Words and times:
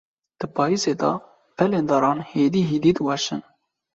Di 0.39 0.45
payîzê 0.55 0.93
de, 1.01 1.11
pelên 1.57 1.85
daran 1.89 2.19
hêdî 2.29 2.61
hêdî 2.69 2.91
diweşin. 2.97 3.41